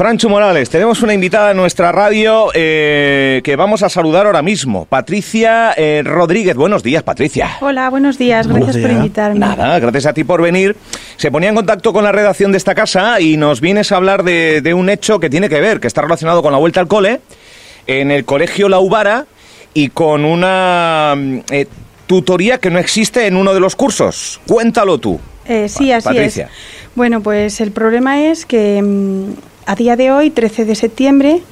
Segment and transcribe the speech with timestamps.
[0.00, 4.86] Franchu Morales, tenemos una invitada en nuestra radio eh, que vamos a saludar ahora mismo.
[4.86, 6.56] Patricia eh, Rodríguez.
[6.56, 7.58] Buenos días, Patricia.
[7.60, 8.46] Hola, buenos días.
[8.46, 9.40] Gracias por invitarme.
[9.40, 10.74] Nada, gracias a ti por venir.
[11.18, 14.24] Se ponía en contacto con la redacción de esta casa y nos vienes a hablar
[14.24, 16.88] de, de un hecho que tiene que ver, que está relacionado con la vuelta al
[16.88, 17.20] cole,
[17.86, 19.26] en el colegio Laubara
[19.74, 21.14] y con una
[21.50, 21.66] eh,
[22.06, 24.40] tutoría que no existe en uno de los cursos.
[24.46, 25.20] Cuéntalo tú.
[25.44, 26.46] Eh, sí, así Patricia.
[26.46, 26.50] es.
[26.94, 31.42] Bueno, pues el problema es que mm, a día de hoy, 13 de septiembre,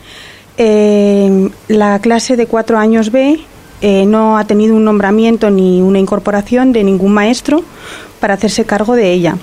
[0.57, 3.39] eh, la clase de cuatro años B
[3.81, 7.63] eh, no ha tenido un nombramiento ni una incorporación de ningún maestro
[8.19, 9.37] para hacerse cargo de ella.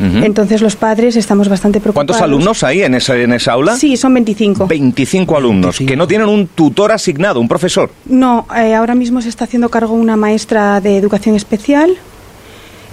[0.00, 2.16] Entonces los padres estamos bastante preocupados.
[2.16, 3.76] ¿Cuántos alumnos hay en esa, en esa aula?
[3.76, 4.66] Sí, son 25.
[4.66, 7.90] 25 alumnos que no tienen un tutor asignado, un profesor.
[8.06, 11.94] No, eh, ahora mismo se está haciendo cargo una maestra de educación especial,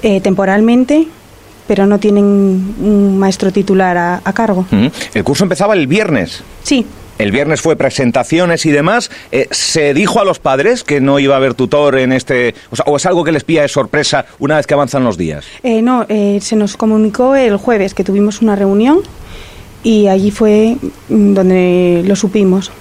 [0.03, 1.07] eh, temporalmente,
[1.69, 4.65] pero no tienen un maestro titular a, a cargo.
[4.71, 4.89] Ujú.
[5.13, 6.41] El curso empezaba el viernes.
[6.63, 6.83] Sí,
[7.19, 9.11] El viernes fue presentaciones y demás.
[9.31, 12.55] Eh, ¿Se dijo a los padres que no iba a haber tutor en este...
[12.71, 15.15] O, sea, ¿o es algo que les pilla de sorpresa una vez que avanzan los
[15.15, 15.45] días?
[15.61, 19.01] eh, no, eh, se nos comunicó el jueves que tuvimos una reunión
[19.83, 20.75] y allí fue
[21.07, 22.71] donde lo supimos.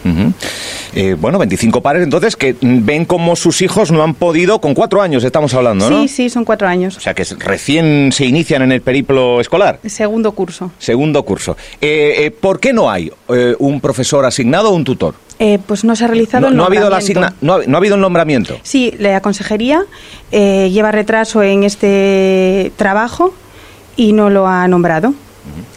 [0.95, 5.01] Eh, bueno, 25 padres entonces que ven como sus hijos no han podido, con cuatro
[5.03, 6.03] años estamos hablando, ¿no?
[6.03, 6.97] Sí, sí, son cuatro años.
[6.97, 9.79] O sea, que recién se inician en el periplo escolar.
[9.87, 10.73] Segundo curso.
[10.79, 11.57] Segundo curso.
[11.81, 15.15] Eh, eh, ¿Por qué no hay eh, un profesor asignado o un tutor?
[15.41, 17.21] Eh, pues no se ha realizado No, el no ha habido la nombramiento.
[17.21, 18.59] asigna, no, ha, no ha habido el nombramiento.
[18.65, 19.85] Sí, la consejería
[20.33, 23.33] eh, lleva retraso en este trabajo
[23.95, 25.15] y no lo ha nombrado.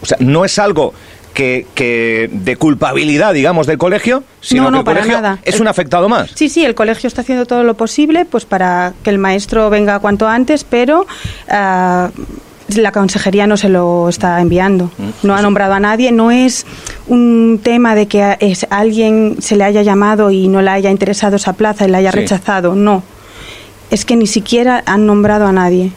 [0.02, 0.94] O sea, no es algo
[1.34, 5.40] que, que de culpabilidad, digamos, del colegio, sino No, que no, el para colegio nada.
[5.44, 6.32] es un afectado más.
[6.36, 10.00] Sí, sí, el colegio está haciendo todo lo posible pues para que el maestro venga
[10.00, 11.06] cuanto antes, pero
[11.50, 12.10] ah,
[12.76, 14.92] la consejería no se lo está enviando.
[15.24, 16.12] No ha nombrado a nadie.
[16.12, 16.66] No es
[17.08, 20.70] un tema de que a es, a alguien se le haya llamado y no le
[20.72, 22.18] haya interesado esa plaza y la haya Sí.
[22.20, 22.76] rechazado.
[22.76, 23.04] No.
[23.90, 25.92] Es que ni siquiera han nombrado a nadie.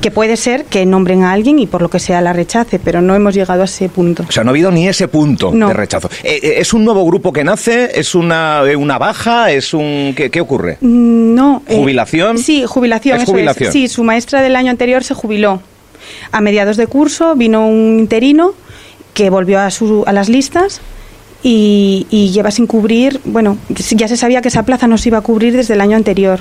[0.00, 3.02] Que puede ser que nombren a alguien y por lo que sea la rechace, pero
[3.02, 4.24] no hemos llegado a ese punto.
[4.28, 5.68] O sea, no ha habido ni ese punto No.
[5.68, 6.08] de rechazo.
[6.22, 7.90] Eh, eh, ¿Es un nuevo grupo que nace?
[7.98, 9.50] ¿Es una, eh, una baja?
[9.50, 10.78] ¿Es un qué, qué ocurre?
[10.80, 11.62] Mm, No.
[11.66, 12.38] eh, ¿Jubilación?
[12.38, 13.16] sí, jubilación.
[13.16, 13.72] Es eso jubilación.
[13.72, 15.60] Sí, su maestra del año anterior se jubiló.
[16.30, 18.52] A mediados de curso vino un interino
[19.14, 20.80] que volvió a, su, a las listas
[21.48, 23.20] y, y lleva sin cubrir.
[23.24, 25.96] Bueno, ya se sabía que esa plaza no se iba a cubrir desde el año
[25.96, 26.40] anterior.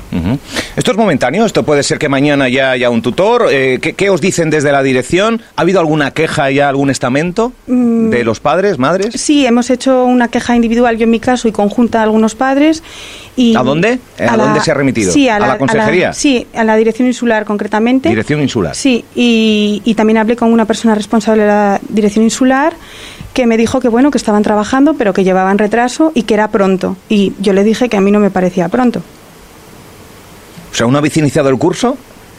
[0.76, 1.46] ¿Esto es momentáneo?
[1.46, 3.50] ¿Esto puede ser que mañana ya haya un tutor?
[3.52, 5.42] Eh, ¿qué, qué os dicen desde la dirección?
[5.56, 8.10] ¿Ha habido alguna queja ya, algún estamento Mm.
[8.10, 9.14] de los padres, madres?
[9.22, 12.82] Sí, hemos hecho una queja individual, yo en mi caso, y conjunta a algunos padres.
[13.38, 14.00] Y ¿A dónde?
[14.26, 15.12] ¿A dónde se ha remitido?
[15.12, 16.14] Sí, a ¿A la, la consejería?
[16.14, 18.08] sí, a la dirección insular concretamente.
[18.08, 18.76] Dirección insular.
[18.76, 22.74] Sí, y, y también hablé con una persona responsable de la dirección insular
[23.34, 26.48] que me dijo que bueno, que estaban trabajando, pero que llevaban retraso y que era
[26.50, 26.96] pronto.
[27.10, 29.02] Y yo le dije que a mí no me parecía pronto.
[30.72, 31.98] O sea, una vez iniciado el curso,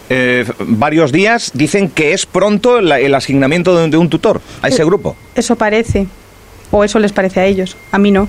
[0.09, 4.69] eh, varios días dicen que es pronto la- el asignamiento de, de un tutor a
[4.69, 5.17] ese Eh, grupo.
[5.35, 6.07] Eso parece,
[6.71, 8.29] o eso les parece a ellos, a mí no.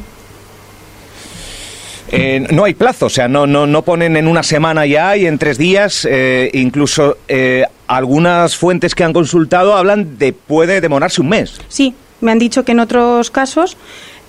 [2.12, 5.26] Eh, no hay plazo, o sea, no, no, no ponen en una semana ya y
[5.26, 11.22] en tres días, eh, incluso eh, algunas fuentes que han consultado hablan de puede demorarse
[11.22, 11.60] un mes.
[11.68, 13.78] Sí, me han dicho que en otros casos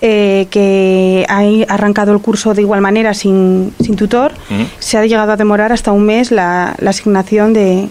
[0.01, 1.39] eh, que ha
[1.73, 4.63] arrancado el curso de igual manera sin, sin tutor, Ujú.
[4.79, 7.87] se ha llegado a demorar hasta un mes la, la asignación de,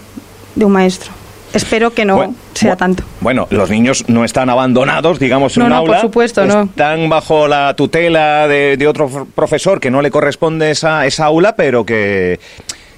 [0.55, 1.11] de un maestro.
[1.53, 3.03] Espero que no Bueno, sea bu- tanto.
[3.21, 5.93] Bueno, los niños no están abandonados, digamos, en No, un no, aula.
[5.93, 6.63] por supuesto, no.
[6.63, 11.55] Están bajo la tutela de, de otro profesor que no le corresponde esa, esa aula,
[11.55, 12.39] pero que...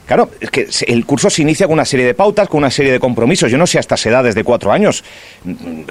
[0.07, 2.91] Claro, es que el curso se inicia con una serie de pautas, con una serie
[2.91, 3.49] de compromisos.
[3.49, 5.05] Yo no sé a estas edades de cuatro años.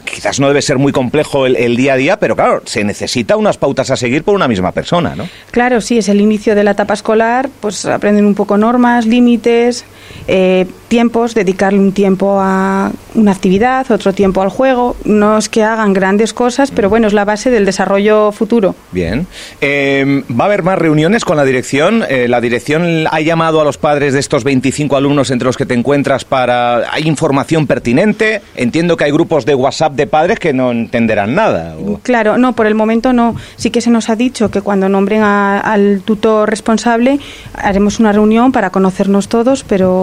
[0.04, 3.37] Quizás no debe ser muy complejo el, el día a día, pero claro, se necesita
[3.38, 5.26] unas pautas a seguir por una misma persona, ¿no?
[5.52, 9.87] Claro, sí, es el inicio de la etapa escolar, pues aprenden un poco normas, límites,
[10.28, 14.97] eh, tiempos, dedicarle un tiempo a una actividad, otro tiempo al juego.
[15.04, 18.75] No es que hagan grandes cosas, pero bueno, es la base del desarrollo futuro.
[18.93, 19.26] Bien.
[19.61, 22.05] Eh, ¿Va a haber más reuniones con la dirección?
[22.08, 25.67] Eh, ¿La dirección ha llamado a los padres de estos 25 alumnos entre los que
[25.67, 26.90] te encuentras para...
[26.93, 28.43] ¿Hay información pertinente?
[28.56, 31.76] Entiendo que hay grupos de WhatsApp de padres que no entenderán nada.
[31.76, 33.37] o- Claro, no, por el momento no.
[33.56, 37.19] Sí que se nos ha dicho que cuando nombren a- al tutor responsable
[37.55, 40.00] haremos una reunión para conocernos todos, pero,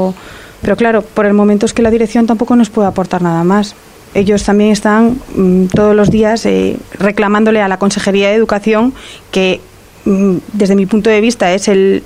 [0.62, 3.76] pero claro, por el momento es que la dirección tampoco nos puede aportar nada más.
[4.14, 8.94] Ellos también están mm, todos los días eh, reclamándole a la Consejería de Educación
[9.32, 9.60] que,
[10.06, 12.04] mm, desde mi punto de vista, es el-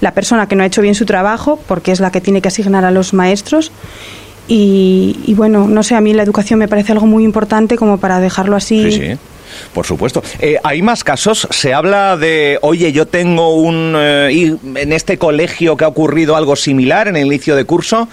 [0.00, 2.48] la persona que no ha hecho bien su trabajo, porque es la que tiene que
[2.48, 3.70] asignar a los maestros
[4.52, 8.18] Y, bueno, no sé, a mí la educación me parece algo muy importante como para
[8.18, 8.90] dejarlo así.
[8.90, 9.18] Sí, sí.
[9.74, 10.22] Por supuesto.
[10.38, 11.46] Eh, ¿Hay más casos?
[11.50, 13.94] Se habla de, oye, yo tengo un...
[13.96, 18.08] Eh, en este colegio que ha ocurrido algo similar en el inicio de curso.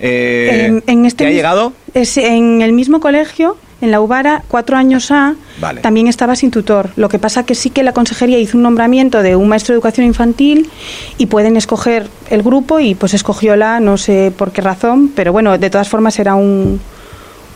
[0.00, 1.72] Eh, en, este ¿Te ha llegado?
[1.94, 5.36] Es, en el mismo colegio en la UBARA, cuatro años A,
[5.82, 6.90] también estaba sin tutor.
[6.96, 9.76] Lo que pasa que sí que la consejería hizo un nombramiento de un maestro de
[9.76, 10.68] educación infantil
[11.16, 15.32] y pueden escoger el grupo y pues escogió la, no sé por qué razón, pero
[15.32, 16.80] bueno, de todas formas era un,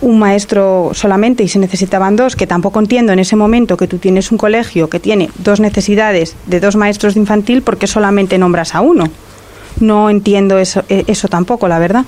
[0.02, 3.98] un maestro solamente y se necesitaban dos, que tampoco entiendo en ese momento que tú
[3.98, 8.74] tienes un colegio que tiene dos necesidades de dos maestros de infantil, porque solamente nombras
[8.74, 9.08] a uno?
[9.80, 12.04] No entiendo eso, eh, eso tampoco, la verdad.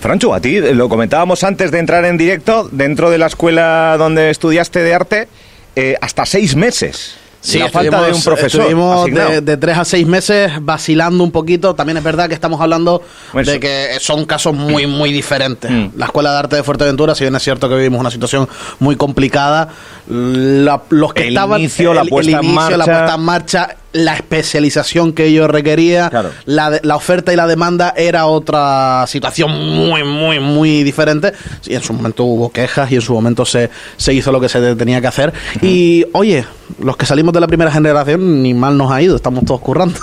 [0.00, 4.30] Francho, a ti lo comentábamos antes de entrar en directo, dentro de la escuela donde
[4.30, 5.28] estudiaste de arte,
[5.76, 7.16] eh, hasta seis meses.
[7.44, 8.62] Sí, la falta de un profesor.
[8.62, 11.74] Estuvimos de, tres a seis meses vacilando un poquito.
[11.74, 13.02] También es verdad que estamos hablando
[13.34, 15.70] de que son casos muy, muy diferentes.
[15.70, 15.90] Mm.
[15.96, 18.48] La Escuela de Arte de Fuerteventura, si bien es cierto que vivimos una situación
[18.78, 19.68] muy complicada,
[20.08, 21.60] los que estaban.
[21.60, 22.76] Inicio, la puesta en marcha.
[22.78, 26.10] la puesta en marcha la especialización que ellos requería,
[26.46, 31.32] la, la, oferta y la demanda era otra situación muy, muy, muy diferente.
[31.64, 34.48] Y en su momento hubo quejas y en su momento se, se hizo lo que
[34.48, 35.32] se tenía que hacer.
[35.62, 36.44] Y oye,
[36.80, 39.94] los que salimos de la primera generación, ni mal nos ha ido, estamos todos currando.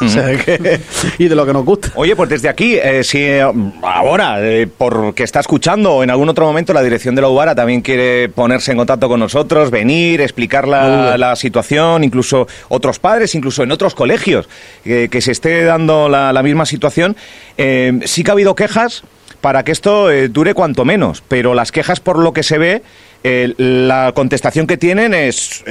[1.18, 1.90] y de lo que nos gusta.
[1.96, 3.46] Oye, pues desde aquí, eh, si eh,
[3.84, 7.56] ahora, eh, porque está escuchando o en algún otro momento la dirección de la UBARA
[7.56, 13.36] también quiere ponerse en contacto con nosotros, venir, explicar la, la situación, incluso otros padres,
[13.36, 14.48] incluso en otros otros colegios
[14.84, 17.16] que se esté dando la, misma situación.
[17.58, 19.04] Eh, sí que ha habido quejas
[19.42, 22.84] para que esto eh, dure cuanto menos, pero las quejas por lo que se ve,
[23.24, 25.64] eh, la contestación que tienen es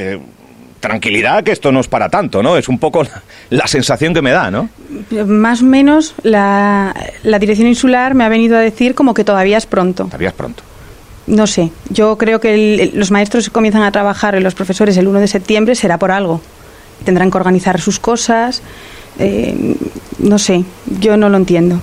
[0.80, 2.56] tranquilidad, que esto no es para tanto, ¿no?
[2.56, 3.06] Es un poco
[3.50, 4.70] la, sensación que me da, ¿no?
[5.24, 6.92] Más o menos la,
[7.22, 10.06] la, dirección insular me ha venido a decir como que todavía es pronto.
[10.06, 10.64] Todavía es pronto.
[11.28, 15.20] No sé, yo creo que los maestros comienzan a trabajar y los profesores el 1
[15.20, 16.40] de septiembre será por algo
[17.04, 18.62] tendrán que organizar sus cosas.
[19.18, 19.76] Eh,
[20.18, 20.64] no sé,
[21.00, 21.80] yo no lo entiendo.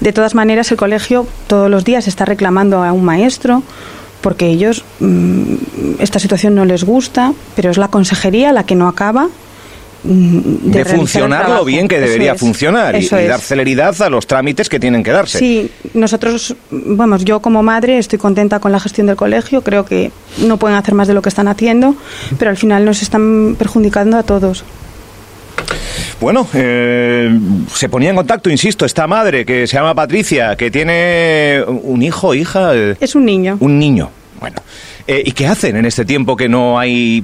[0.00, 3.62] De todas maneras, el colegio todos los días está reclamando a un maestro
[4.20, 5.54] porque ellos mm,
[5.98, 9.28] esta situación no les gusta, pero es la consejería la que no acaba
[10.06, 14.78] Mm, de, funcionar lo bien que debería funcionar y, dar celeridad a los trámites que
[14.78, 15.38] tienen que darse.
[15.38, 20.12] Sí, nosotros, vamos, yo como madre estoy contenta con la gestión del colegio, creo que
[20.38, 21.96] no pueden hacer más de lo que están haciendo,
[22.38, 24.64] pero al final nos están perjudicando a todos.
[26.20, 27.38] Bueno, eh,
[27.74, 32.32] se ponía en contacto, insisto, esta madre que se llama Patricia, que tiene un hijo,
[32.34, 32.74] hija.
[32.74, 33.56] Eh, es un niño.
[33.60, 34.10] Un niño.
[34.40, 34.56] Bueno.
[35.06, 37.22] Eh, ¿Y qué hacen en este tiempo que no hay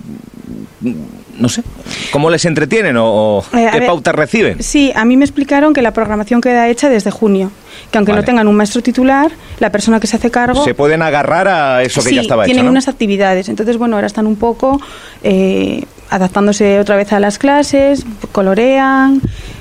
[1.38, 1.62] no sé,
[2.10, 4.62] ¿cómo les entretienen o, eh, qué pautas reciben?
[4.62, 7.50] Sí, a mí me explicaron que la programación queda hecha desde junio,
[7.90, 10.64] que aunque no tengan un maestro titular, la persona que se hace cargo...
[10.64, 13.48] Se pueden agarrar a eso que ya estaba hecho, tienen unas actividades.
[13.48, 14.80] Entonces, bueno, ahora están un poco
[15.22, 19.20] eh, adaptándose otra vez a las clases, colorean,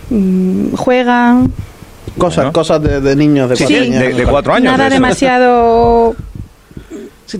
[0.10, 1.52] mm, juegan...
[2.18, 4.18] Cosas, cosas de, niños de cuatro, años.
[4.18, 4.78] De, cuatro años.
[4.78, 6.14] Nada demasiado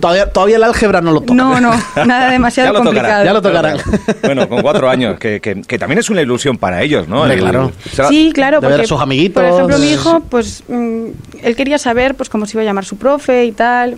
[0.00, 1.34] todavía, todavía el álgebra no lo toca.
[1.34, 1.72] No, no,
[2.06, 3.24] nada demasiado complicado.
[3.24, 3.78] ya lo tocarán.
[4.22, 7.24] bueno, con cuatro años, que, que, también es una ilusión para ellos, ¿no?
[7.24, 7.72] claro.
[8.08, 8.60] sí, claro.
[8.60, 9.42] porque, ver a sus amiguitos.
[9.42, 11.06] Por ejemplo, mi hijo, pues, mm,
[11.42, 13.96] él quería saber, pues, cómo se iba a llamar su profe y tal.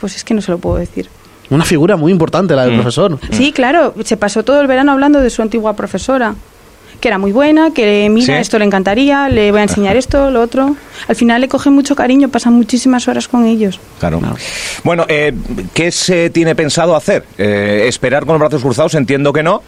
[0.00, 1.08] Pues es que no se lo puedo decir.
[1.48, 2.76] Una figura muy importante la del mm.
[2.76, 3.18] profesor.
[3.30, 3.94] Sí, claro.
[4.04, 6.34] Se pasó todo el verano hablando de su antigua profesora
[7.00, 10.40] que era muy buena, que mira, esto le encantaría, le voy a enseñar esto, lo
[10.40, 10.76] otro.
[11.08, 13.78] Al final le coge mucho cariño, pasan muchísimas horas con ellos.
[13.98, 14.20] Claro.
[14.84, 15.32] Bueno, eh,
[15.74, 17.24] ¿qué se tiene pensado hacer?
[17.38, 18.94] Eh, ¿Esperar con los brazos cruzados?
[18.94, 19.62] Entiendo que no.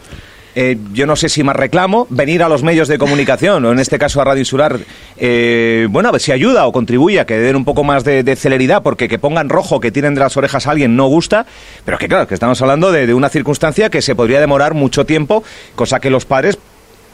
[0.55, 3.79] Eh, yo no sé si más reclamo, venir a los medios de comunicación, o en
[3.79, 4.79] este caso a Radio Insular,
[5.89, 8.81] bueno, a ver si ayuda o contribuye a que den un poco más de, celeridad,
[8.81, 11.45] porque que pongan rojo, que tienen de las orejas a alguien, no gusta,
[11.85, 15.05] pero que claro, que estamos hablando de, de una circunstancia que se podría demorar mucho
[15.05, 15.43] tiempo,
[15.75, 16.57] cosa que los padres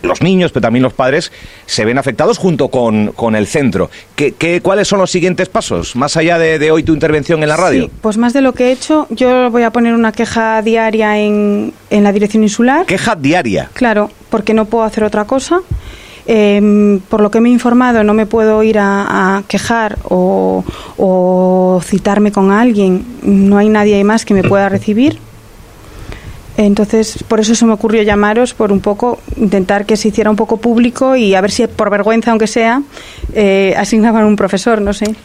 [0.02, 1.32] los niños, pero también los padres,
[1.66, 3.90] se ven afectados junto con, con el centro.
[4.16, 7.58] ¿Qué, qué, cuáles son los siguientes pasos, más allá de, hoy tu intervención en la
[7.58, 7.86] radio?
[7.86, 11.18] Sí, pues más de lo que he hecho, yo voy a poner una queja diaria
[11.20, 12.86] en, en la dirección insular.
[12.86, 13.70] ¿Queja diaria?
[13.74, 15.62] Claro, porque no puedo hacer otra cosa.
[16.28, 20.64] Em, por lo que me he informado, no me puedo ir a, a quejar o,
[20.98, 23.06] o, citarme con alguien.
[23.22, 25.20] No hay nadie más que me pueda recibir.
[26.57, 30.38] Entonces, por eso se me ocurrió llamaros, por un poco intentar que se hiciera un
[30.38, 32.81] poco público y a ver si por vergüenza, aunque sea,
[33.33, 35.15] eh, asignaban un profesor, no sé.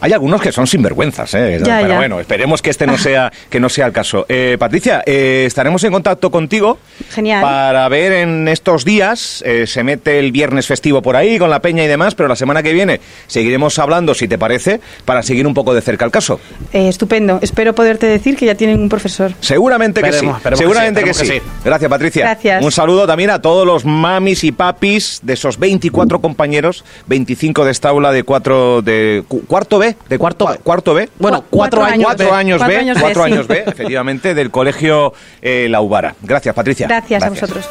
[0.00, 1.60] Hay algunos que son sinvergüenzas, ¿eh?
[1.62, 4.26] pero bueno, esperemos que este no sea, que no sea el caso.
[4.28, 6.78] Eh, Patricia, eh, estaremos en contacto contigo.
[7.10, 7.42] Genial.
[7.42, 11.60] Para ver en estos días, eh, se mete el viernes festivo por ahí con la
[11.60, 15.46] peña y demás, pero la semana que viene seguiremos hablando, si te parece, para seguir
[15.46, 16.40] un poco de cerca el caso.
[16.72, 17.38] estupendo.
[17.42, 19.32] Espero poderte decir que ya tienen un profesor.
[19.40, 20.28] Seguramente que sí.
[20.54, 22.24] Seguramente que, sí, Gracias, Patricia.
[22.24, 22.64] Gracias.
[22.64, 27.70] Un saludo también a todos los mamis y papis de esos 24 compañeros, 25 de
[27.70, 31.10] esta aula de cuatro de cuarto B, de cuarto cuarto B.
[31.18, 36.14] Bueno, cuatro, años, cuatro años B, cuatro años B, efectivamente, del colegio eh, Laubara.
[36.22, 36.86] Gracias, Patricia.
[36.86, 37.68] Gracias, a vosotros.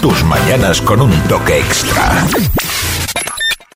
[0.00, 2.24] Tus mañanas con un toque extra.